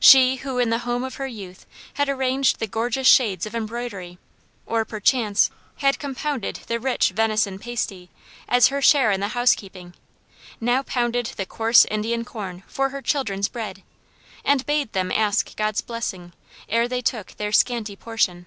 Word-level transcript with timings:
She, 0.00 0.34
who 0.42 0.58
in 0.58 0.70
the 0.70 0.80
home 0.80 1.04
of 1.04 1.14
her 1.14 1.28
youth 1.28 1.64
had 1.94 2.08
arranged 2.08 2.58
the 2.58 2.66
gorgeous 2.66 3.06
shades 3.06 3.46
of 3.46 3.54
embroidery, 3.54 4.18
or, 4.66 4.84
perchance, 4.84 5.48
had 5.76 6.00
compounded 6.00 6.56
the 6.66 6.80
rich 6.80 7.10
venison 7.10 7.56
pasty, 7.60 8.10
as 8.48 8.66
her 8.66 8.82
share 8.82 9.12
in 9.12 9.20
the 9.20 9.28
housekeeping, 9.28 9.94
now 10.60 10.82
pounded 10.82 11.26
the 11.36 11.46
coarse 11.46 11.84
Indian 11.84 12.24
corn 12.24 12.64
for 12.66 12.88
her 12.88 13.00
children's 13.00 13.46
bread, 13.46 13.84
and 14.44 14.66
bade 14.66 14.92
them 14.92 15.12
ask 15.12 15.54
God's 15.54 15.82
blessing, 15.82 16.32
ere 16.68 16.88
they 16.88 17.00
took 17.00 17.36
their 17.36 17.52
scanty 17.52 17.94
portion. 17.94 18.46